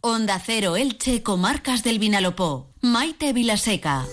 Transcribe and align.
Onda 0.00 0.38
Cero 0.38 0.76
Elche, 0.76 1.24
Comarcas 1.24 1.82
del 1.82 1.98
Vinalopó. 1.98 2.72
Maite 2.80 3.32
Vilaseca. 3.32 4.06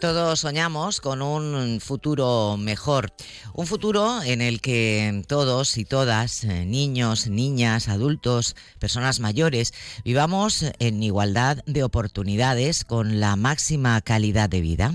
Todos 0.00 0.38
soñamos 0.38 1.00
con 1.00 1.22
un 1.22 1.80
futuro 1.80 2.56
mejor, 2.56 3.12
un 3.52 3.66
futuro 3.66 4.22
en 4.22 4.40
el 4.40 4.60
que 4.60 5.24
todos 5.26 5.76
y 5.76 5.84
todas, 5.84 6.44
eh, 6.44 6.66
niños, 6.66 7.26
niñas, 7.26 7.88
adultos, 7.88 8.54
personas 8.78 9.18
mayores, 9.18 9.74
vivamos 10.04 10.66
en 10.78 11.02
igualdad 11.02 11.64
de 11.66 11.82
oportunidades 11.82 12.84
con 12.84 13.18
la 13.18 13.34
máxima 13.34 14.00
calidad 14.02 14.48
de 14.48 14.60
vida. 14.60 14.94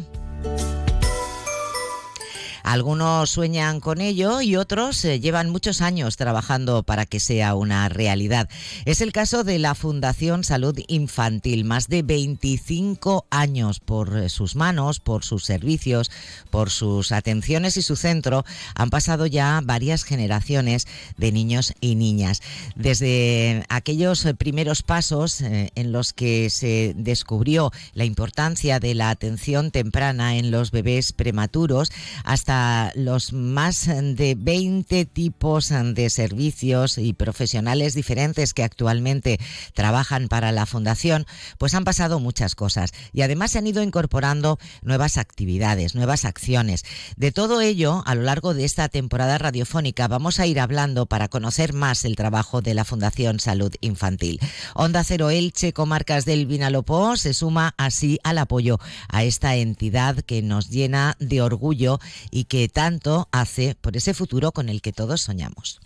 Algunos 2.63 3.29
sueñan 3.29 3.81
con 3.81 3.99
ello 3.99 4.41
y 4.41 4.55
otros 4.55 5.03
eh, 5.03 5.19
llevan 5.19 5.49
muchos 5.49 5.81
años 5.81 6.15
trabajando 6.15 6.83
para 6.83 7.05
que 7.05 7.19
sea 7.19 7.55
una 7.55 7.89
realidad. 7.89 8.49
Es 8.85 9.01
el 9.01 9.11
caso 9.11 9.43
de 9.43 9.59
la 9.59 9.75
Fundación 9.75 10.45
Salud 10.45 10.79
Infantil, 10.87 11.65
más 11.65 11.89
de 11.89 12.03
25 12.03 13.27
años 13.29 13.81
por 13.81 14.17
eh, 14.17 14.29
sus 14.29 14.55
manos, 14.55 15.01
por 15.01 15.25
sus 15.25 15.43
servicios, 15.43 16.09
por 16.49 16.69
sus 16.69 17.11
atenciones 17.11 17.75
y 17.75 17.81
su 17.81 17.97
centro 17.97 18.45
han 18.75 18.89
pasado 18.89 19.25
ya 19.25 19.59
varias 19.61 20.05
generaciones 20.05 20.87
de 21.17 21.33
niños 21.33 21.73
y 21.81 21.95
niñas. 21.95 22.41
Desde 22.77 23.65
aquellos 23.67 24.25
primeros 24.37 24.83
pasos 24.83 25.41
eh, 25.41 25.71
en 25.75 25.91
los 25.91 26.13
que 26.13 26.49
se 26.49 26.93
descubrió 26.95 27.71
la 27.93 28.05
importancia 28.05 28.79
de 28.79 28.95
la 28.95 29.09
atención 29.09 29.71
temprana 29.71 30.37
en 30.37 30.49
los 30.49 30.71
bebés 30.71 31.11
prematuros 31.11 31.91
hasta 32.23 32.52
los 32.95 33.33
más 33.33 33.87
de 33.87 34.35
20 34.37 35.05
tipos 35.05 35.69
de 35.69 36.09
servicios 36.09 36.97
y 36.97 37.13
profesionales 37.13 37.93
diferentes 37.93 38.53
que 38.53 38.63
actualmente 38.63 39.39
trabajan 39.73 40.27
para 40.27 40.51
la 40.51 40.65
Fundación, 40.65 41.25
pues 41.57 41.73
han 41.73 41.83
pasado 41.83 42.19
muchas 42.19 42.55
cosas 42.55 42.91
y 43.11 43.21
además 43.21 43.51
se 43.51 43.59
han 43.59 43.67
ido 43.67 43.81
incorporando 43.81 44.59
nuevas 44.81 45.17
actividades, 45.17 45.95
nuevas 45.95 46.25
acciones. 46.25 46.83
De 47.17 47.31
todo 47.31 47.61
ello, 47.61 48.03
a 48.05 48.15
lo 48.15 48.23
largo 48.23 48.53
de 48.53 48.65
esta 48.65 48.89
temporada 48.89 49.37
radiofónica 49.37 50.07
vamos 50.07 50.39
a 50.39 50.47
ir 50.47 50.59
hablando 50.59 51.05
para 51.05 51.27
conocer 51.27 51.73
más 51.73 52.05
el 52.05 52.15
trabajo 52.15 52.61
de 52.61 52.73
la 52.73 52.85
Fundación 52.85 53.39
Salud 53.39 53.73
Infantil. 53.81 54.39
Onda 54.75 55.03
Cero 55.03 55.29
Elche, 55.29 55.73
Comarcas 55.73 56.25
del 56.25 56.45
Vinalopó, 56.45 57.17
se 57.17 57.33
suma 57.33 57.73
así 57.77 58.19
al 58.23 58.37
apoyo 58.37 58.79
a 59.09 59.23
esta 59.23 59.55
entidad 59.55 60.17
que 60.21 60.41
nos 60.41 60.69
llena 60.69 61.15
de 61.19 61.41
orgullo 61.41 61.99
y 62.31 62.42
que 62.45 62.67
tanto 62.69 63.27
hace 63.31 63.75
por 63.75 63.97
ese 63.97 64.13
futuro 64.13 64.51
con 64.51 64.69
el 64.69 64.81
que 64.81 64.93
todos 64.93 65.21
soñamos. 65.21 65.79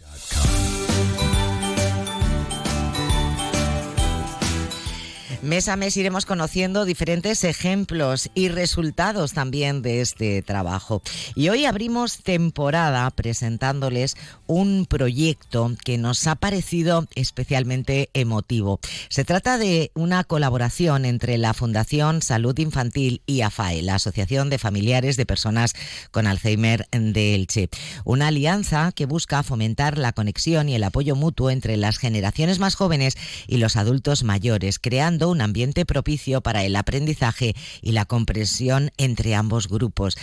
Mes 5.44 5.68
a 5.68 5.76
mes 5.76 5.96
iremos 5.98 6.26
conociendo 6.26 6.84
diferentes 6.84 7.44
ejemplos 7.44 8.32
y 8.34 8.50
resultados 8.50 9.34
también 9.34 9.84
de 9.84 10.02
este 10.02 10.42
trabajo. 10.42 11.04
Y 11.36 11.50
hoy 11.50 11.66
abrimos 11.66 12.24
temporada 12.24 13.08
presentándoles 13.12 14.18
un 14.48 14.88
proyecto 14.88 15.72
que 15.86 16.00
nos 16.00 16.26
ha 16.26 16.36
parecido 16.36 17.06
especialmente 17.14 18.10
emotivo. 18.16 18.80
Se 19.10 19.26
trata 19.26 19.60
de 19.60 19.92
una 19.94 20.24
colaboración 20.24 21.06
entre 21.06 21.38
la 21.38 21.54
Fundación 21.54 22.24
Salud 22.24 22.58
Infantil 22.58 23.22
y 23.28 23.42
AFAE, 23.42 23.84
la 23.84 23.96
Asociación 23.96 24.50
de 24.50 24.58
Familiares 24.58 25.18
de 25.18 25.28
Personas 25.28 25.76
con 26.10 26.26
Alzheimer 26.26 26.88
de 26.92 27.36
Elche. 27.36 27.70
Una 28.06 28.30
alianza 28.30 28.92
que 28.92 29.06
busca 29.06 29.44
fomentar 29.44 30.00
la 30.00 30.14
conexión 30.14 30.68
y 30.68 30.74
el 30.74 30.84
apoyo 30.84 31.16
mutuo 31.16 31.52
entre 31.52 31.78
las 31.78 32.00
generaciones 32.00 32.58
más 32.58 32.74
jóvenes 32.74 33.16
y 33.46 33.58
los 33.58 33.76
adultos 33.76 34.24
mayores, 34.24 34.80
creando 34.80 35.27
un 35.30 35.42
ambiente 35.42 35.86
propicio 35.86 36.42
para 36.42 36.64
el 36.64 36.76
aprendizaje 36.76 37.56
y 37.82 37.92
la 37.92 38.06
comprensión 38.06 38.92
entre 38.98 39.36
ambos 39.36 39.68
grupos. 39.68 40.18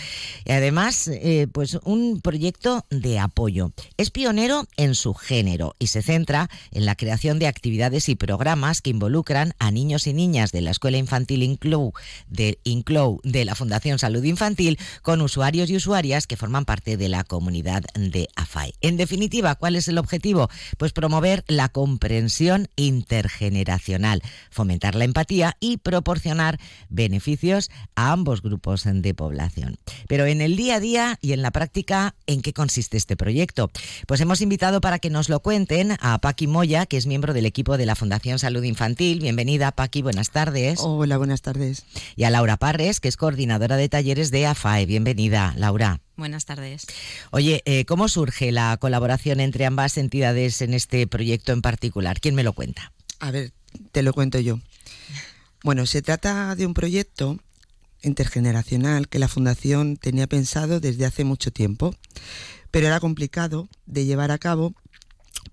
Y 0.45 0.51
además, 0.51 1.07
eh, 1.07 1.47
pues 1.51 1.77
un 1.83 2.21
proyecto 2.21 2.85
de 2.89 3.19
apoyo. 3.19 3.71
Es 3.97 4.11
pionero 4.11 4.67
en 4.77 4.95
su 4.95 5.13
género 5.13 5.75
y 5.79 5.87
se 5.87 6.01
centra 6.01 6.49
en 6.71 6.85
la 6.85 6.95
creación 6.95 7.39
de 7.39 7.47
actividades 7.47 8.09
y 8.09 8.15
programas 8.15 8.81
que 8.81 8.89
involucran 8.89 9.53
a 9.59 9.71
niños 9.71 10.07
y 10.07 10.13
niñas 10.13 10.51
de 10.51 10.61
la 10.61 10.71
Escuela 10.71 10.97
Infantil 10.97 11.43
Inclou 11.43 11.93
de, 12.27 12.59
Inclou 12.63 13.19
de 13.23 13.45
la 13.45 13.55
Fundación 13.55 13.99
Salud 13.99 14.23
Infantil 14.23 14.79
con 15.01 15.21
usuarios 15.21 15.69
y 15.69 15.75
usuarias 15.75 16.27
que 16.27 16.37
forman 16.37 16.65
parte 16.65 16.97
de 16.97 17.09
la 17.09 17.23
comunidad 17.23 17.83
de 17.95 18.27
AFAI. 18.35 18.73
En 18.81 18.97
definitiva, 18.97 19.55
¿cuál 19.55 19.75
es 19.75 19.87
el 19.87 19.97
objetivo? 19.97 20.49
Pues 20.77 20.93
promover 20.93 21.43
la 21.47 21.69
comprensión 21.69 22.67
intergeneracional, 22.75 24.21
fomentar 24.49 24.94
la 24.95 25.05
empatía 25.05 25.57
y 25.59 25.77
proporcionar 25.77 26.59
beneficios 26.89 27.69
a 27.95 28.11
ambos 28.11 28.41
grupos 28.41 28.83
de 28.85 29.13
población. 29.13 29.77
Pero 30.07 30.25
en 30.25 30.41
el 30.41 30.55
día 30.55 30.75
a 30.75 30.79
día 30.79 31.19
y 31.21 31.33
en 31.33 31.41
la 31.41 31.51
práctica, 31.51 32.15
¿en 32.27 32.41
qué 32.41 32.53
consiste 32.53 32.97
este 32.97 33.15
proyecto? 33.15 33.71
Pues 34.07 34.21
hemos 34.21 34.41
invitado 34.41 34.81
para 34.81 34.99
que 34.99 35.09
nos 35.09 35.29
lo 35.29 35.39
cuenten 35.39 35.97
a 35.99 36.19
Paqui 36.19 36.47
Moya, 36.47 36.85
que 36.85 36.97
es 36.97 37.05
miembro 37.05 37.33
del 37.33 37.45
equipo 37.45 37.77
de 37.77 37.85
la 37.85 37.95
Fundación 37.95 38.39
Salud 38.39 38.63
Infantil. 38.63 39.19
Bienvenida, 39.19 39.71
Paqui, 39.71 40.01
buenas 40.01 40.31
tardes. 40.31 40.79
Hola, 40.81 41.17
buenas 41.17 41.41
tardes. 41.41 41.85
Y 42.15 42.23
a 42.23 42.29
Laura 42.29 42.57
Parres, 42.57 42.99
que 42.99 43.07
es 43.07 43.17
coordinadora 43.17 43.77
de 43.77 43.89
talleres 43.89 44.31
de 44.31 44.45
AFAE. 44.47 44.85
Bienvenida, 44.85 45.53
Laura. 45.57 45.99
Buenas 46.17 46.45
tardes. 46.45 46.85
Oye, 47.31 47.61
eh, 47.65 47.85
¿cómo 47.85 48.07
surge 48.07 48.51
la 48.51 48.77
colaboración 48.77 49.39
entre 49.39 49.65
ambas 49.65 49.97
entidades 49.97 50.61
en 50.61 50.73
este 50.73 51.07
proyecto 51.07 51.51
en 51.51 51.61
particular? 51.61 52.19
¿Quién 52.21 52.35
me 52.35 52.43
lo 52.43 52.53
cuenta? 52.53 52.93
A 53.19 53.31
ver, 53.31 53.51
te 53.91 54.01
lo 54.01 54.13
cuento 54.13 54.39
yo. 54.39 54.59
Bueno, 55.65 55.87
se 55.87 56.03
trata 56.03 56.53
de 56.53 56.67
un 56.67 56.75
proyecto 56.75 57.39
intergeneracional 58.03 59.09
que 59.09 59.17
la 59.17 59.27
Fundación 59.27 59.97
tenía 59.97 60.27
pensado 60.27 60.79
desde 60.79 61.07
hace 61.07 61.23
mucho 61.23 61.49
tiempo, 61.49 61.95
pero 62.69 62.85
era 62.85 62.99
complicado 62.99 63.67
de 63.87 64.05
llevar 64.05 64.29
a 64.29 64.37
cabo 64.37 64.75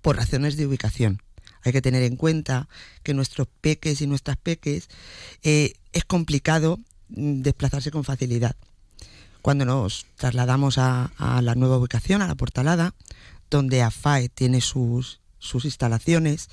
por 0.02 0.18
razones 0.18 0.58
de 0.58 0.66
ubicación. 0.66 1.22
Hay 1.62 1.72
que 1.72 1.80
tener 1.80 2.02
en 2.02 2.16
cuenta 2.16 2.68
que 3.02 3.14
nuestros 3.14 3.48
peques 3.62 4.02
y 4.02 4.06
nuestras 4.06 4.36
peques 4.36 4.90
eh, 5.44 5.72
es 5.94 6.04
complicado 6.04 6.78
mm, 7.08 7.40
desplazarse 7.40 7.90
con 7.90 8.04
facilidad. 8.04 8.54
Cuando 9.40 9.64
nos 9.64 10.04
trasladamos 10.16 10.76
a, 10.76 11.10
la 11.40 11.54
nueva 11.54 11.78
ubicación, 11.78 12.20
a 12.20 12.26
la 12.26 12.34
Portalada, 12.34 12.94
donde 13.48 13.80
AFAE 13.80 14.28
tiene 14.28 14.60
sus, 14.60 15.20
sus 15.38 15.64
instalaciones, 15.64 16.50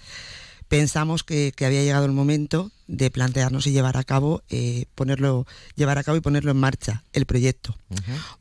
pensamos 0.70 1.24
que, 1.24 1.54
había 1.66 1.84
llegado 1.84 2.06
el 2.06 2.12
momento 2.12 2.72
de 2.88 3.12
plantearnos 3.12 3.68
y 3.68 3.72
llevar 3.72 3.98
a 3.98 4.04
cabo, 4.04 4.44
eh, 4.50 4.86
ponerlo, 4.96 5.46
llevar 5.76 5.98
a 5.98 6.04
cabo 6.04 6.18
y 6.18 6.22
ponerlo 6.22 6.52
en 6.52 6.58
marcha 6.58 7.04
el 7.12 7.26
proyecto. 7.26 7.76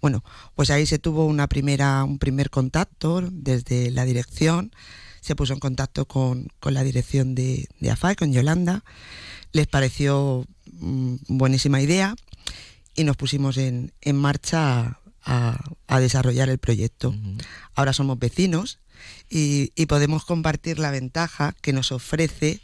Bueno, 0.01 0.23
pues 0.55 0.71
ahí 0.71 0.87
se 0.87 0.99
tuvo 0.99 1.25
una 1.25 1.49
primera, 1.49 2.05
un 2.05 2.19
primer 2.19 2.51
contacto 2.51 3.23
desde 3.33 3.91
la 3.91 4.05
dirección, 4.05 4.73
se 5.21 5.35
puso 5.35 5.55
en 5.55 5.59
contacto 5.59 6.05
con, 6.05 6.49
la 6.63 6.85
dirección 6.85 7.35
de, 7.35 7.67
de 7.81 7.91
AFAE, 7.91 8.15
con 8.15 8.33
Yolanda, 8.33 8.85
les 9.53 9.67
pareció 9.67 10.47
mm, 10.73 11.17
buenísima 11.29 11.81
idea 11.81 12.15
y 12.95 13.05
nos 13.05 13.17
pusimos 13.17 13.57
en, 13.57 13.93
marcha 14.15 15.01
a, 15.25 16.01
desarrollar 16.01 16.49
el 16.49 16.59
proyecto. 16.59 17.15
Ahora 17.75 17.93
somos 17.93 18.19
vecinos 18.19 18.81
y, 19.31 19.71
podemos 19.87 20.25
compartir 20.25 20.79
la 20.79 20.91
ventaja 20.91 21.55
que 21.63 21.73
nos 21.73 21.93
ofrece 21.93 22.61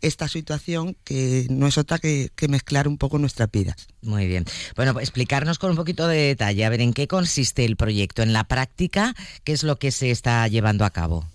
esta 0.00 0.26
situación 0.26 0.96
que 1.04 1.46
no 1.50 1.66
es 1.66 1.78
otra 1.78 1.98
que, 1.98 2.30
mezclar 2.48 2.88
un 2.88 2.98
poco 2.98 3.18
nuestras 3.18 3.50
vidas. 3.50 3.88
Muy 4.00 4.26
bien. 4.26 4.44
Bueno, 4.74 4.98
explicarnos 4.98 5.58
con 5.58 5.70
un 5.70 5.76
poquito 5.76 6.08
de 6.08 6.16
detalle, 6.16 6.64
a 6.64 6.70
ver, 6.70 6.80
¿en 6.80 6.92
qué 6.92 7.06
consiste 7.06 7.64
el 7.64 7.76
proyecto? 7.76 8.22
En 8.22 8.32
la 8.32 8.44
práctica, 8.44 9.14
¿qué 9.44 9.52
es 9.52 9.62
lo 9.62 9.78
que 9.78 9.92
se 9.92 10.10
está 10.10 10.48
llevando 10.48 10.84
a 10.84 10.90
cabo? 10.90 11.26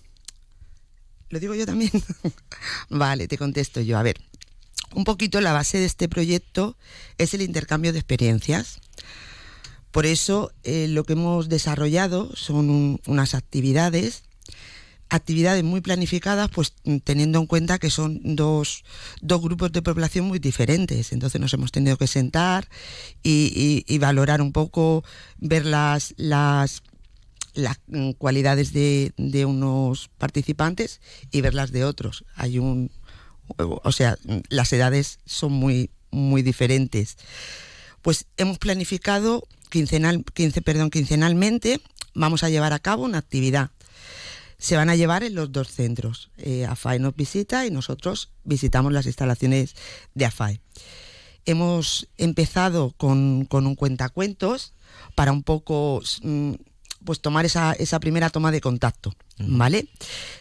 ¿Lo 1.30 1.40
digo 1.40 1.54
yo 1.54 1.66
también? 1.66 1.92
vale, 2.88 3.28
te 3.28 3.38
contesto 3.38 3.80
yo. 3.80 3.98
A 3.98 4.02
ver, 4.02 4.18
un 4.94 5.04
poquito 5.04 5.40
la 5.40 5.52
base 5.52 5.78
de 5.78 5.84
este 5.84 6.08
proyecto 6.08 6.76
es 7.18 7.34
el 7.34 7.42
intercambio 7.42 7.92
de 7.92 7.98
experiencias. 7.98 8.80
Por 9.90 10.06
eso 10.06 10.52
eh, 10.64 10.86
lo 10.88 11.04
que 11.04 11.14
hemos 11.14 11.48
desarrollado 11.48 12.34
son 12.36 13.00
unas 13.06 13.34
actividades 13.34 14.24
actividades 15.10 15.64
muy 15.64 15.80
planificadas, 15.80 16.50
pues 16.50 16.74
teniendo 17.04 17.38
en 17.38 17.46
cuenta 17.46 17.78
que 17.78 17.90
son 17.90 18.20
dos, 18.22 18.84
grupos 19.22 19.72
de 19.72 19.82
población 19.82 20.26
muy 20.26 20.38
diferentes. 20.38 21.12
Entonces 21.12 21.40
nos 21.40 21.52
hemos 21.54 21.72
tenido 21.72 21.96
que 21.96 22.06
sentar 22.06 22.68
y, 23.22 23.98
valorar 23.98 24.42
un 24.42 24.52
poco, 24.52 25.04
ver 25.38 25.64
las, 25.64 26.14
las, 26.16 26.82
las 27.54 27.78
cualidades 28.18 28.72
de, 28.72 29.12
de, 29.16 29.44
unos 29.44 30.10
participantes 30.18 31.00
y 31.30 31.40
ver 31.40 31.54
las 31.54 31.72
de 31.72 31.84
otros. 31.84 32.24
Hay 32.36 32.58
un, 32.58 32.90
o 33.56 33.92
sea, 33.92 34.18
las 34.50 34.72
edades 34.72 35.20
son 35.24 35.52
muy, 35.52 35.90
muy 36.10 36.42
diferentes. 36.42 37.16
Pues 38.02 38.26
hemos 38.36 38.58
planificado 38.58 39.46
quincenal, 39.70 40.24
perdón, 40.64 40.90
quincenalmente, 40.90 41.80
vamos 42.14 42.42
a 42.42 42.50
llevar 42.50 42.72
a 42.72 42.78
cabo 42.78 43.04
una 43.04 43.18
actividad. 43.18 43.70
Se 44.58 44.76
van 44.76 44.90
a 44.90 44.96
llevar 44.96 45.22
en 45.22 45.34
los 45.34 45.52
dos 45.52 45.68
centros. 45.68 46.30
Eh, 46.36 46.66
AFAE 46.66 46.98
nos 46.98 47.14
visita 47.14 47.64
y 47.64 47.70
nosotros 47.70 48.32
visitamos 48.44 48.92
las 48.92 49.06
instalaciones 49.06 49.76
de 50.14 50.24
AFAE. 50.24 50.60
Hemos 51.46 52.08
empezado 52.18 52.92
con, 52.96 53.46
un 53.50 53.74
cuentacuentos 53.76 54.74
para 55.14 55.32
un 55.32 55.44
poco 55.44 56.02
mm, 56.22 56.54
pues 57.04 57.20
tomar 57.20 57.46
esa, 57.46 58.00
primera 58.00 58.30
toma 58.30 58.50
de 58.50 58.60
contacto, 58.60 59.14
¿vale? 59.38 59.88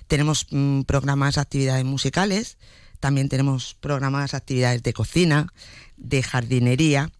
Tenemos 0.08 0.48
mm, 0.50 0.82
programas, 0.82 1.38
actividades 1.38 1.86
musicales, 1.86 2.58
también 3.00 3.30
tenemos 3.30 3.76
programas, 3.76 4.34
actividades 4.34 4.82
de 4.82 4.94
cocina, 4.94 5.54
de 5.96 6.24
jardinería. 6.24 7.12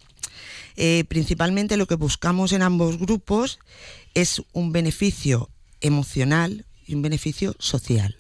Eh, 0.76 1.06
principalmente 1.08 1.78
lo 1.78 1.86
que 1.86 1.96
buscamos 1.96 2.52
en 2.52 2.64
ambos 2.64 2.98
grupos 2.98 3.60
es 4.16 4.42
un 4.52 4.72
beneficio 4.72 5.50
emocional 5.80 6.66
y 6.88 6.96
un 6.96 7.02
beneficio 7.02 7.56
social. 7.60 8.16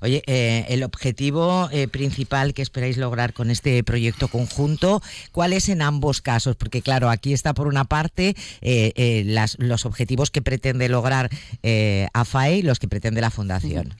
Oye, 0.00 0.22
eh, 0.26 0.66
el 0.68 0.82
objetivo 0.82 1.68
eh, 1.72 1.88
principal 1.88 2.54
que 2.54 2.62
esperáis 2.62 2.96
lograr 2.96 3.32
con 3.32 3.50
este 3.50 3.82
proyecto 3.84 4.28
conjunto, 4.28 5.02
¿cuál 5.32 5.52
es 5.52 5.68
en 5.68 5.82
ambos 5.82 6.22
casos? 6.22 6.56
Porque 6.56 6.82
claro, 6.82 7.10
aquí 7.10 7.32
está 7.32 7.54
por 7.54 7.66
una 7.66 7.84
parte 7.84 8.34
eh, 8.60 9.22
los 9.58 9.86
objetivos 9.86 10.30
que 10.30 10.42
pretende 10.42 10.88
lograr 10.88 11.30
AFAE 12.12 12.58
y 12.58 12.62
los 12.62 12.78
que 12.78 12.88
pretende 12.88 13.20
la 13.20 13.30
Fundación. 13.30 13.94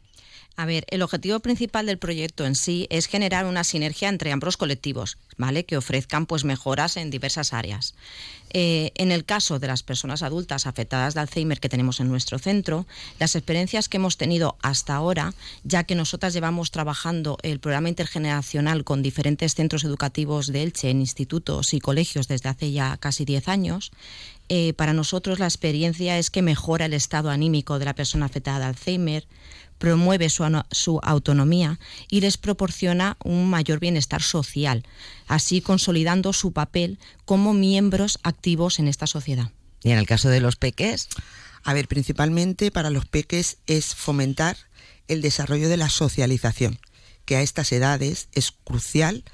A 0.58 0.66
ver, 0.66 0.86
el 0.88 1.02
objetivo 1.02 1.38
principal 1.38 1.86
del 1.86 1.98
proyecto 1.98 2.44
en 2.44 2.56
sí 2.56 2.88
es 2.90 3.06
generar 3.06 3.46
una 3.46 3.62
sinergia 3.62 4.08
entre 4.08 4.32
ambos 4.32 4.56
colectivos, 4.56 5.16
¿vale? 5.36 5.64
Que 5.64 5.76
ofrezcan 5.76 6.26
pues 6.26 6.42
mejoras 6.42 6.96
en 6.96 7.10
diversas 7.10 7.52
áreas. 7.52 7.94
Eh, 8.50 8.90
en 8.96 9.12
el 9.12 9.24
caso 9.24 9.60
de 9.60 9.68
las 9.68 9.84
personas 9.84 10.24
adultas 10.24 10.66
afectadas 10.66 11.14
de 11.14 11.20
Alzheimer 11.20 11.60
que 11.60 11.68
tenemos 11.68 12.00
en 12.00 12.08
nuestro 12.08 12.40
centro, 12.40 12.86
las 13.20 13.36
experiencias 13.36 13.88
que 13.88 13.98
hemos 13.98 14.16
tenido 14.16 14.56
hasta 14.60 14.96
ahora, 14.96 15.32
ya 15.62 15.84
que 15.84 15.94
nosotras 15.94 16.32
llevamos 16.32 16.72
trabajando 16.72 17.38
el 17.42 17.60
programa 17.60 17.90
intergeneracional 17.90 18.82
con 18.82 19.00
diferentes 19.00 19.54
centros 19.54 19.84
educativos 19.84 20.48
de 20.48 20.64
Elche, 20.64 20.90
en 20.90 20.98
institutos 20.98 21.72
y 21.72 21.78
colegios 21.78 22.26
desde 22.26 22.48
hace 22.48 22.72
ya 22.72 22.96
casi 22.96 23.24
10 23.24 23.46
años, 23.46 23.92
eh, 24.48 24.72
para 24.74 24.92
nosotros 24.92 25.38
la 25.38 25.46
experiencia 25.46 26.18
es 26.18 26.30
que 26.30 26.42
mejora 26.42 26.86
el 26.86 26.94
estado 26.94 27.30
anímico 27.30 27.78
de 27.78 27.84
la 27.84 27.94
persona 27.94 28.26
afectada 28.26 28.60
de 28.60 28.64
Alzheimer, 28.66 29.26
promueve 29.78 30.28
su, 30.28 31.00
autonomía 31.02 31.78
y 32.10 32.20
les 32.20 32.36
proporciona 32.36 33.16
un 33.24 33.48
mayor 33.48 33.78
bienestar 33.78 34.22
social, 34.22 34.84
así 35.26 35.60
consolidando 35.60 36.32
su 36.32 36.52
papel 36.52 36.98
como 37.24 37.54
miembros 37.54 38.18
activos 38.22 38.78
en 38.78 38.88
esta 38.88 39.06
sociedad. 39.06 39.50
¿Y 39.82 39.90
en 39.90 39.98
el 39.98 40.06
caso 40.06 40.28
de 40.28 40.40
los 40.40 40.56
peques? 40.56 41.08
A 41.62 41.74
ver, 41.74 41.86
principalmente 41.86 42.70
para 42.70 42.90
los 42.90 43.06
peques 43.06 43.58
es 43.66 43.94
fomentar 43.94 44.56
el 45.06 45.22
desarrollo 45.22 45.68
de 45.68 45.76
la 45.76 45.88
socialización, 45.88 46.78
que 47.24 47.36
a 47.36 47.42
estas 47.42 47.70
edades 47.72 48.28
es 48.32 48.52
crucial 48.52 49.24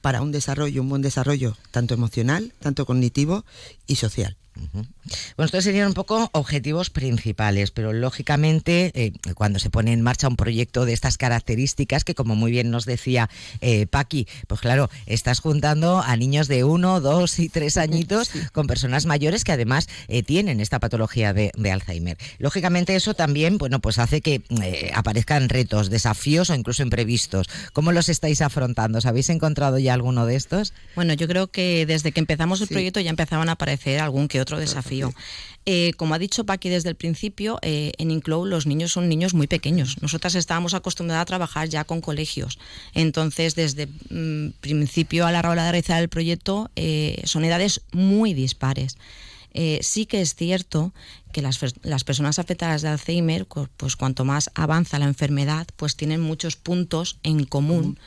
para 0.00 0.22
un 0.22 0.32
desarrollo, 0.32 0.80
un 0.80 0.88
buen 0.88 1.02
desarrollo, 1.02 1.56
tanto 1.70 1.94
emocional, 1.94 2.54
tanto 2.60 2.86
cognitivo 2.86 3.44
y 3.86 3.96
social. 3.96 4.36
Bueno, 4.72 5.46
estos 5.46 5.64
serían 5.64 5.88
un 5.88 5.94
poco 5.94 6.30
objetivos 6.32 6.90
principales, 6.90 7.70
pero 7.70 7.92
lógicamente 7.92 8.92
eh, 8.94 9.12
cuando 9.34 9.58
se 9.58 9.70
pone 9.70 9.92
en 9.92 10.02
marcha 10.02 10.28
un 10.28 10.36
proyecto 10.36 10.84
de 10.84 10.92
estas 10.92 11.18
características, 11.18 12.04
que 12.04 12.14
como 12.14 12.36
muy 12.36 12.50
bien 12.50 12.70
nos 12.70 12.84
decía 12.84 13.28
eh, 13.60 13.86
Paqui, 13.86 14.26
pues 14.46 14.60
claro, 14.60 14.90
estás 15.06 15.40
juntando 15.40 16.00
a 16.00 16.16
niños 16.16 16.48
de 16.48 16.64
uno, 16.64 17.00
dos 17.00 17.38
y 17.38 17.48
tres 17.48 17.76
añitos 17.76 18.30
con 18.52 18.66
personas 18.66 19.06
mayores 19.06 19.44
que 19.44 19.52
además 19.52 19.88
eh, 20.08 20.22
tienen 20.22 20.60
esta 20.60 20.78
patología 20.78 21.32
de, 21.32 21.52
Alzheimer. 21.70 22.18
Lógicamente 22.38 22.96
eso 22.96 23.14
también, 23.14 23.58
bueno, 23.58 23.80
pues 23.80 23.98
hace 23.98 24.20
que 24.20 24.42
eh, 24.62 24.90
aparezcan 24.94 25.48
retos, 25.48 25.88
desafíos 25.88 26.50
o 26.50 26.54
incluso 26.54 26.82
imprevistos. 26.82 27.48
¿Cómo 27.72 27.92
los 27.92 28.08
estáis 28.08 28.40
afrontando? 28.40 28.98
¿Os 28.98 29.06
habéis 29.06 29.30
encontrado 29.30 29.78
ya 29.78 29.94
alguno 29.94 30.26
de 30.26 30.36
estos? 30.36 30.72
Bueno, 30.96 31.14
yo 31.14 31.28
creo 31.28 31.46
que 31.46 31.86
desde 31.86 32.12
que 32.12 32.20
empezamos 32.20 32.60
el 32.60 32.68
proyecto 32.68 33.00
ya 33.00 33.10
empezaban 33.10 33.48
a 33.48 33.52
aparecer 33.52 34.00
algún 34.00 34.26
que 34.26 34.40
otro 34.40 34.49
desafío. 34.58 35.12
Eh, 35.66 35.92
como 35.96 36.14
ha 36.14 36.18
dicho 36.18 36.44
Paqui 36.44 36.68
desde 36.68 36.88
el 36.88 36.94
principio, 36.94 37.58
eh, 37.62 37.92
en 37.98 38.10
Inclow 38.10 38.46
los 38.46 38.66
niños 38.66 38.92
son 38.92 39.08
niños 39.08 39.34
muy 39.34 39.46
pequeños. 39.46 40.00
Nosotras 40.00 40.34
estábamos 40.34 40.74
acostumbradas 40.74 41.22
a 41.22 41.26
trabajar 41.26 41.68
ya 41.68 41.84
con 41.84 42.00
colegios. 42.00 42.58
Entonces, 42.94 43.54
desde 43.54 43.86
mm, 43.86 44.52
principio 44.60 45.26
a 45.26 45.32
la 45.32 45.40
hora 45.40 45.64
de 45.64 45.72
realizar 45.72 46.02
el 46.02 46.08
proyecto, 46.08 46.70
eh, 46.76 47.20
son 47.24 47.44
edades 47.44 47.82
muy 47.92 48.34
dispares. 48.34 48.96
sí 49.80 50.06
que 50.06 50.20
es 50.20 50.36
cierto 50.36 50.92
que 51.32 51.42
las, 51.42 51.58
personas 52.04 52.38
afectadas 52.38 52.82
de 52.82 52.88
Alzheimer, 52.88 53.46
pues 53.76 53.96
cuanto 53.96 54.24
más 54.24 54.50
avanza 54.54 54.98
la 54.98 55.06
enfermedad, 55.06 55.66
pues 55.76 55.96
tienen 55.96 56.20
muchos 56.20 56.56
puntos 56.56 57.18
en 57.24 57.44
común 57.44 57.98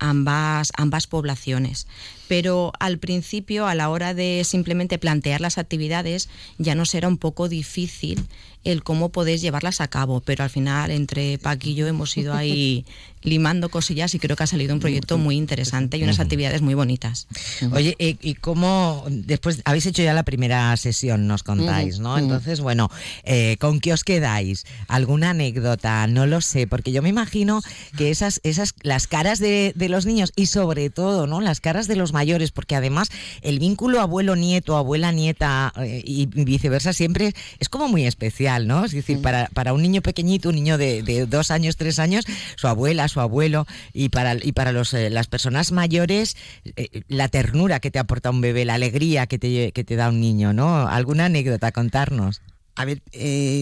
ambas, 0.00 0.72
ambas 0.76 1.06
poblaciones. 1.06 1.86
Pero 2.30 2.70
al 2.78 2.98
principio, 2.98 3.66
a 3.66 3.74
la 3.74 3.90
hora 3.90 4.14
de 4.14 4.42
simplemente 4.44 5.00
plantear 5.00 5.40
las 5.40 5.58
actividades, 5.58 6.28
ya 6.58 6.76
nos 6.76 6.94
era 6.94 7.08
un 7.08 7.18
poco 7.18 7.48
difícil 7.48 8.24
el 8.62 8.82
cómo 8.82 9.08
podéis 9.08 9.40
llevarlas 9.40 9.80
a 9.80 9.88
cabo, 9.88 10.20
pero 10.20 10.44
al 10.44 10.50
final 10.50 10.90
entre 10.90 11.38
Pac 11.38 11.64
y 11.64 11.74
yo 11.74 11.86
hemos 11.86 12.16
ido 12.16 12.34
ahí 12.34 12.84
limando 13.22 13.68
cosillas 13.68 14.14
y 14.14 14.18
creo 14.18 14.36
que 14.36 14.44
ha 14.44 14.46
salido 14.46 14.72
un 14.72 14.80
proyecto 14.80 15.18
muy 15.18 15.36
interesante 15.36 15.98
y 15.98 16.02
unas 16.02 16.20
actividades 16.20 16.62
muy 16.62 16.74
bonitas. 16.74 17.26
Oye, 17.72 17.94
¿y 17.98 18.34
cómo 18.34 19.04
después 19.08 19.60
habéis 19.64 19.86
hecho 19.86 20.02
ya 20.02 20.14
la 20.14 20.22
primera 20.22 20.74
sesión, 20.76 21.26
nos 21.26 21.42
contáis, 21.42 21.98
¿no? 21.98 22.16
Entonces, 22.16 22.60
bueno, 22.60 22.90
eh, 23.24 23.56
¿con 23.58 23.80
qué 23.80 23.92
os 23.92 24.04
quedáis? 24.04 24.64
¿Alguna 24.88 25.30
anécdota? 25.30 26.06
No 26.06 26.26
lo 26.26 26.40
sé, 26.40 26.66
porque 26.66 26.92
yo 26.92 27.02
me 27.02 27.10
imagino 27.10 27.60
que 27.96 28.10
esas, 28.10 28.40
esas, 28.42 28.74
las 28.82 29.06
caras 29.06 29.38
de, 29.38 29.74
los 29.76 30.06
niños 30.06 30.32
y 30.34 30.46
sobre 30.46 30.88
todo, 30.88 31.26
¿no? 31.26 31.40
Las 31.40 31.60
caras 31.60 31.88
de 31.88 31.96
los 31.96 32.12
mayores, 32.20 32.50
porque 32.50 32.76
además 32.76 33.08
el 33.40 33.58
vínculo 33.58 33.98
abuelo-nieto, 34.00 34.76
abuela-nieta 34.76 35.72
eh, 35.78 36.02
y 36.04 36.26
viceversa 36.26 36.92
siempre 36.92 37.32
es 37.58 37.70
como 37.70 37.88
muy 37.88 38.04
especial, 38.04 38.66
¿no? 38.66 38.84
Es 38.84 38.92
decir, 38.92 39.22
para, 39.22 39.48
para 39.54 39.72
un 39.72 39.80
niño 39.80 40.02
pequeñito, 40.02 40.50
un 40.50 40.56
niño 40.56 40.76
de, 40.76 41.02
de 41.02 41.24
dos 41.24 41.50
años, 41.50 41.76
tres 41.76 41.98
años, 41.98 42.26
su 42.56 42.68
abuela, 42.68 43.08
su 43.08 43.20
abuelo 43.20 43.66
y 43.94 44.10
para, 44.10 44.34
y 44.34 44.52
para 44.52 44.72
los, 44.72 44.92
eh, 44.92 45.08
las 45.08 45.28
personas 45.28 45.72
mayores 45.72 46.36
eh, 46.76 47.02
la 47.08 47.28
ternura 47.28 47.80
que 47.80 47.90
te 47.90 47.98
aporta 47.98 48.28
un 48.28 48.42
bebé, 48.42 48.66
la 48.66 48.74
alegría 48.74 49.26
que 49.26 49.38
te, 49.38 49.72
que 49.72 49.84
te 49.84 49.96
da 49.96 50.10
un 50.10 50.20
niño, 50.20 50.52
¿no? 50.52 50.88
¿Alguna 50.88 51.24
anécdota 51.24 51.72
contarnos? 51.72 52.42
A 52.74 52.84
ver, 52.84 53.00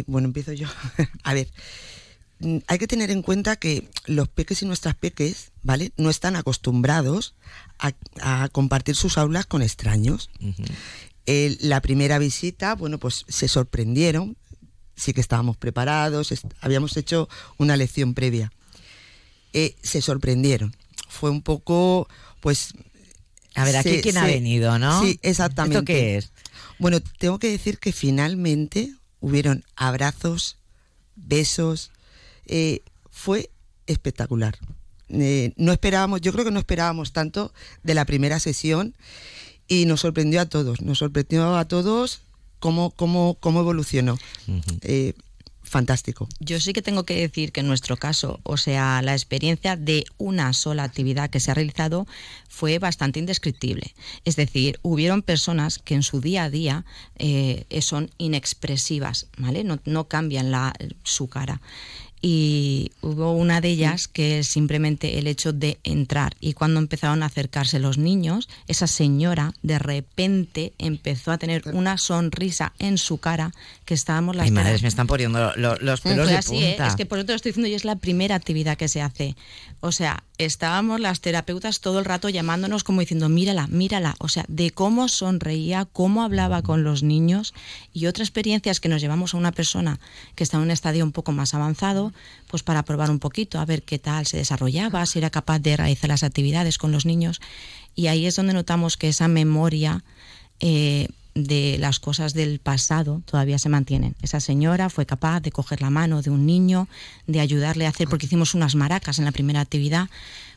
bueno, 0.06 0.26
empiezo 0.26 0.52
yo. 0.52 0.66
a 1.22 1.34
ver, 1.34 1.46
hay 2.66 2.78
que 2.78 2.86
tener 2.86 3.10
en 3.10 3.22
cuenta 3.22 3.56
que 3.56 3.88
los 4.06 4.28
peques 4.28 4.62
y 4.62 4.66
nuestras 4.66 4.94
peques, 4.94 5.52
¿vale? 5.62 5.92
No 5.96 6.10
están 6.10 6.36
acostumbrados 6.36 7.34
a, 7.78 8.48
compartir 8.50 8.96
sus 8.96 9.18
aulas 9.18 9.46
con 9.46 9.62
extraños. 9.62 10.30
la 11.26 11.80
primera 11.80 12.18
visita, 12.18 12.74
bueno, 12.74 12.98
pues 12.98 13.24
se 13.28 13.48
sorprendieron, 13.48 14.36
sí 14.96 15.12
que 15.12 15.20
estábamos 15.20 15.56
preparados, 15.56 16.32
habíamos 16.60 16.96
hecho 16.96 17.28
una 17.56 17.76
lección 17.76 18.14
previa. 18.14 18.52
Eh, 19.52 19.76
se 19.82 20.02
sorprendieron. 20.02 20.76
Fue 21.08 21.30
un 21.30 21.42
poco, 21.42 22.08
pues... 22.40 22.74
A 23.54 23.64
ver, 23.64 23.76
aquí 23.76 24.00
quién 24.02 24.18
ha 24.18 24.26
venido, 24.26 24.78
¿no? 24.78 25.02
Sí, 25.02 25.18
exactamente. 25.22 25.78
¿Esto 25.78 25.84
qué 25.86 26.16
es? 26.18 26.32
Bueno, 26.78 27.00
tengo 27.00 27.40
que 27.40 27.50
decir 27.50 27.78
que 27.78 27.92
finalmente 27.92 28.94
hubieron 29.20 29.64
abrazos, 29.74 30.58
besos, 31.16 31.90
eh, 32.48 32.82
fue 33.10 33.50
espectacular. 33.86 34.58
Eh, 35.10 35.52
no 35.56 35.72
esperábamos, 35.72 36.20
yo 36.20 36.32
creo 36.32 36.44
que 36.44 36.50
no 36.50 36.58
esperábamos 36.58 37.12
tanto 37.12 37.52
de 37.82 37.94
la 37.94 38.04
primera 38.04 38.40
sesión 38.40 38.94
y 39.66 39.86
nos 39.86 40.00
sorprendió 40.00 40.40
a 40.40 40.46
todos, 40.46 40.82
nos 40.82 40.98
sorprendió 40.98 41.56
a 41.56 41.66
todos 41.66 42.20
cómo, 42.58 42.90
cómo, 42.90 43.36
cómo 43.40 43.60
evolucionó 43.60 44.18
fantástico. 45.68 46.28
Yo 46.40 46.58
sí 46.58 46.72
que 46.72 46.82
tengo 46.82 47.04
que 47.04 47.14
decir 47.14 47.52
que 47.52 47.60
en 47.60 47.68
nuestro 47.68 47.96
caso, 47.96 48.40
o 48.42 48.56
sea, 48.56 49.00
la 49.02 49.12
experiencia 49.12 49.76
de 49.76 50.04
una 50.16 50.52
sola 50.52 50.82
actividad 50.82 51.30
que 51.30 51.40
se 51.40 51.50
ha 51.50 51.54
realizado 51.54 52.06
fue 52.48 52.78
bastante 52.78 53.20
indescriptible. 53.20 53.94
Es 54.24 54.34
decir, 54.36 54.80
hubieron 54.82 55.22
personas 55.22 55.78
que 55.78 55.94
en 55.94 56.02
su 56.02 56.20
día 56.20 56.44
a 56.44 56.50
día 56.50 56.84
eh, 57.16 57.66
son 57.80 58.10
inexpresivas, 58.18 59.28
¿vale? 59.36 59.62
No, 59.62 59.78
no 59.84 60.08
cambian 60.08 60.50
la, 60.50 60.74
su 61.04 61.28
cara 61.28 61.60
y 62.20 62.92
hubo 63.00 63.32
una 63.32 63.60
de 63.60 63.68
ellas 63.68 64.08
que 64.08 64.40
es 64.40 64.48
simplemente 64.48 65.18
el 65.18 65.26
hecho 65.26 65.52
de 65.52 65.78
entrar 65.84 66.34
y 66.40 66.52
cuando 66.54 66.80
empezaron 66.80 67.22
a 67.22 67.26
acercarse 67.26 67.78
los 67.78 67.98
niños, 67.98 68.48
esa 68.66 68.86
señora 68.86 69.52
de 69.62 69.78
repente 69.78 70.72
empezó 70.78 71.30
a 71.30 71.38
tener 71.38 71.62
una 71.72 71.98
sonrisa 71.98 72.72
en 72.78 72.98
su 72.98 73.18
cara 73.18 73.52
que 73.84 73.94
estábamos 73.94 74.36
las 74.36 74.44
Ay, 74.44 74.50
madres, 74.50 74.82
me 74.82 74.88
están 74.88 75.06
poniendo 75.06 75.52
los 75.56 76.00
pelos 76.00 76.28
de 76.28 76.36
así, 76.36 76.62
¿eh? 76.62 76.68
punta. 76.70 76.88
Es 76.88 76.96
que 76.96 77.06
por 77.06 77.18
te 77.24 77.32
lo 77.32 77.36
estoy 77.36 77.50
diciendo 77.50 77.68
yo, 77.68 77.76
es 77.76 77.84
la 77.84 77.96
primera 77.96 78.34
actividad 78.34 78.76
que 78.76 78.88
se 78.88 79.02
hace. 79.02 79.36
O 79.80 79.92
sea, 79.92 80.24
estábamos 80.38 81.00
las 81.00 81.20
terapeutas 81.20 81.80
todo 81.80 81.98
el 81.98 82.04
rato 82.04 82.28
llamándonos 82.28 82.84
como 82.84 83.00
diciendo, 83.00 83.28
mírala, 83.28 83.66
mírala, 83.66 84.14
o 84.18 84.28
sea, 84.28 84.44
de 84.48 84.70
cómo 84.70 85.08
sonreía, 85.08 85.86
cómo 85.92 86.22
hablaba 86.22 86.62
con 86.62 86.84
los 86.84 87.02
niños 87.02 87.54
y 87.92 88.06
otras 88.06 88.28
experiencias 88.28 88.78
que 88.78 88.88
nos 88.88 89.00
llevamos 89.00 89.34
a 89.34 89.36
una 89.36 89.52
persona 89.52 89.98
que 90.36 90.44
está 90.44 90.56
en 90.56 90.62
un 90.62 90.70
estadio 90.70 91.04
un 91.04 91.12
poco 91.12 91.32
más 91.32 91.54
avanzado, 91.54 92.12
pues 92.46 92.62
para 92.62 92.84
probar 92.84 93.10
un 93.10 93.18
poquito, 93.18 93.58
a 93.58 93.64
ver 93.64 93.82
qué 93.82 93.98
tal 93.98 94.26
se 94.26 94.36
desarrollaba, 94.36 95.04
si 95.06 95.18
era 95.18 95.30
capaz 95.30 95.58
de 95.58 95.76
realizar 95.76 96.08
las 96.08 96.22
actividades 96.22 96.78
con 96.78 96.92
los 96.92 97.04
niños. 97.04 97.40
Y 97.96 98.06
ahí 98.06 98.26
es 98.26 98.36
donde 98.36 98.54
notamos 98.54 98.96
que 98.96 99.08
esa 99.08 99.26
memoria 99.26 100.04
eh, 100.60 101.08
de 101.44 101.76
las 101.78 102.00
cosas 102.00 102.34
del 102.34 102.58
pasado 102.58 103.22
todavía 103.24 103.58
se 103.58 103.68
mantienen. 103.68 104.14
Esa 104.22 104.40
señora 104.40 104.90
fue 104.90 105.06
capaz 105.06 105.40
de 105.40 105.52
coger 105.52 105.80
la 105.80 105.90
mano 105.90 106.22
de 106.22 106.30
un 106.30 106.46
niño, 106.46 106.88
de 107.26 107.40
ayudarle 107.40 107.86
a 107.86 107.90
hacer, 107.90 108.08
porque 108.08 108.26
hicimos 108.26 108.54
unas 108.54 108.74
maracas 108.74 109.18
en 109.18 109.24
la 109.24 109.32
primera 109.32 109.60
actividad, 109.60 110.08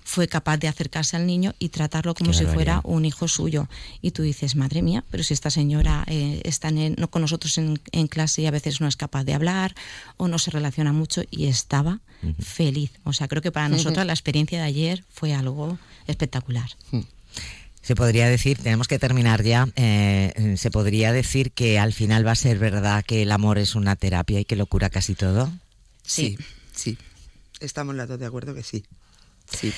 fue 0.04 0.28
capaz 0.28 0.58
de 0.58 0.68
acercarse 0.68 1.16
al 1.16 1.28
niño 1.28 1.54
y 1.60 1.70
tratarlo 1.70 2.16
como 2.16 2.34
si 2.34 2.46
fuera 2.46 2.82
un 2.84 3.06
hijo 3.06 3.28
suyo. 3.28 3.68
Y 4.02 4.12
tú 4.12 4.24
dices, 4.24 4.56
madre 4.56 4.82
mía, 4.82 5.04
pero 5.12 5.24
si 5.24 5.34
esta 5.34 5.52
señora 5.52 6.04
eh, 6.08 6.42
está 6.44 6.72
no 6.72 7.10
con 7.10 7.22
nosotros 7.22 7.58
en, 7.58 8.08
clase 8.08 8.42
y 8.42 8.46
a 8.48 8.52
veces 8.52 8.82
no 8.82 8.88
es 8.88 8.96
capaz 8.96 9.24
de 9.24 9.34
hablar 9.34 9.76
o 10.18 10.28
no 10.28 10.40
se 10.40 10.52
relaciona 10.52 10.92
mucho 10.92 11.22
y 11.30 11.46
estaba 11.46 12.00
feliz. 12.40 12.92
O 13.04 13.14
sea, 13.14 13.28
creo 13.28 13.42
que 13.42 13.52
para 13.52 13.70
nosotros 13.70 14.06
la 14.06 14.14
experiencia 14.14 14.60
de 14.60 14.66
ayer 14.66 15.04
fue 15.10 15.34
algo 15.34 15.78
espectacular. 16.08 16.70
Mm. 16.92 17.00
Se 17.82 17.96
podría 17.96 18.28
decir, 18.28 18.58
tenemos 18.60 18.88
que 18.88 19.00
terminar 19.00 19.44
ya, 19.44 19.68
eh, 19.76 20.56
se 20.58 20.70
podría 20.70 21.12
decir 21.12 21.52
que 21.52 21.80
al 21.80 21.94
final 21.94 22.26
va 22.26 22.32
a 22.32 22.36
ser 22.36 22.60
verdad 22.60 23.04
que 23.04 23.24
el 23.24 23.32
amor 23.32 23.58
es 23.58 23.74
una 23.76 23.96
terapia 23.96 24.40
y 24.40 24.46
que 24.46 24.56
lo 24.56 24.68
cura 24.68 24.90
casi 24.90 25.16
todo. 25.16 25.52
Sí, 26.04 26.38
sí, 26.76 26.98
estamos 27.60 27.96
las 27.96 28.08
dos 28.08 28.20
de 28.20 28.26
acuerdo 28.26 28.54
que 28.54 28.64
sí. 28.64 28.84
Sí. 29.52 29.74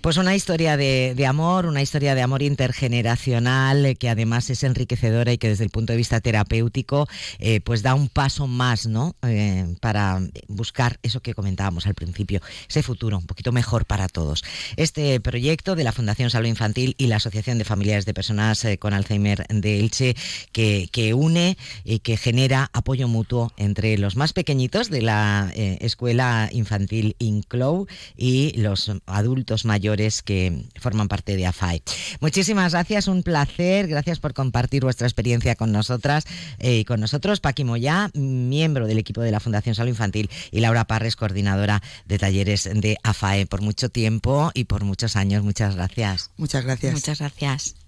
Pues 0.00 0.18
una 0.18 0.34
historia 0.34 0.76
de, 0.76 1.26
amor, 1.26 1.66
una 1.66 1.82
historia 1.82 2.14
de 2.14 2.22
amor 2.22 2.42
intergeneracional 2.42 3.86
eh, 3.86 3.96
que 3.96 4.08
además 4.08 4.50
es 4.50 4.62
enriquecedora 4.62 5.32
y 5.32 5.38
que 5.38 5.48
desde 5.48 5.64
el 5.64 5.70
punto 5.70 5.92
de 5.92 5.96
vista 5.96 6.20
terapéutico 6.20 7.08
eh, 7.38 7.60
pues 7.60 7.82
da 7.82 7.94
un 7.94 8.08
paso 8.08 8.46
más 8.46 8.86
¿no? 8.86 9.16
Eh, 9.26 9.74
para 9.80 10.20
buscar 10.48 10.98
eso 11.02 11.20
que 11.20 11.34
comentábamos 11.34 11.86
al 11.86 11.94
principio, 11.94 12.40
ese 12.68 12.82
futuro 12.82 13.18
un 13.18 13.26
poquito 13.26 13.52
mejor 13.52 13.86
para 13.86 14.08
todos. 14.08 14.44
Este 14.76 15.18
proyecto 15.20 15.74
de 15.74 15.84
la 15.84 15.92
Fundación 15.92 16.30
Salud 16.30 16.48
Infantil 16.48 16.94
y 16.98 17.06
la 17.06 17.16
Asociación 17.16 17.58
de 17.58 17.64
Familiares 17.64 18.06
de 18.06 18.14
Personas 18.14 18.66
con 18.78 18.92
Alzheimer 18.92 19.46
de 19.48 19.80
Elche 19.80 20.16
que 20.52 21.14
une 21.14 21.56
y 21.84 22.00
que 22.00 22.16
genera 22.16 22.70
apoyo 22.72 23.08
mutuo 23.08 23.52
entre 23.56 23.98
los 23.98 24.16
más 24.16 24.32
pequeñitos 24.32 24.90
de 24.90 25.02
la 25.02 25.52
Escuela 25.54 26.48
Infantil 26.52 27.16
Inclow 27.18 27.86
y 28.16 28.52
los 28.60 28.90
adultos 29.06 29.64
mayores 29.64 29.85
que 30.22 30.64
forman 30.80 31.08
parte 31.08 31.36
de 31.36 31.46
AFAE. 31.46 31.82
Muchísimas 32.20 32.72
gracias, 32.72 33.08
un 33.08 33.22
placer, 33.22 33.88
gracias 33.88 34.18
por 34.18 34.34
compartir 34.34 34.82
vuestra 34.82 35.06
experiencia 35.06 35.54
con 35.54 35.72
nosotras 35.72 36.24
eh, 36.58 36.78
y 36.78 36.84
con 36.84 37.00
nosotros. 37.00 37.40
Paqui 37.40 37.64
Moya, 37.64 38.10
miembro 38.14 38.86
del 38.86 38.98
equipo 38.98 39.20
de 39.20 39.30
la 39.30 39.40
Fundación 39.40 39.74
Salud 39.74 39.90
Infantil, 39.90 40.30
y 40.50 40.60
Laura 40.60 40.86
Parres, 40.86 41.16
coordinadora 41.16 41.82
de 42.06 42.18
talleres 42.18 42.68
de 42.72 42.96
AFAE, 43.02 43.46
por 43.46 43.62
mucho 43.62 43.88
tiempo 43.88 44.50
y 44.54 44.64
por 44.64 44.84
muchos 44.84 45.16
años. 45.16 45.42
Muchas 45.42 45.76
gracias. 45.76 46.30
Muchas 46.36 46.64
gracias. 46.64 46.92
Muchas 46.92 47.18
gracias. 47.18 47.85